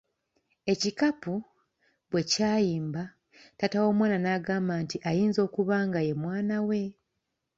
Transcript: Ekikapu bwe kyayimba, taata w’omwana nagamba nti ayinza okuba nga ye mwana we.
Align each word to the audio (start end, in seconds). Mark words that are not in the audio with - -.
Ekikapu 0.71 1.33
bwe 2.09 2.21
kyayimba, 2.31 3.03
taata 3.57 3.77
w’omwana 3.83 4.17
nagamba 4.23 4.73
nti 4.83 4.97
ayinza 5.09 5.39
okuba 5.47 5.75
nga 5.87 5.99
ye 6.07 6.13
mwana 6.21 6.57
we. 6.67 6.81